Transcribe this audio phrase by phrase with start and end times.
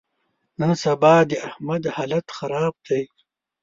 [0.59, 3.03] نن سبا د احمد حالت خراب دی.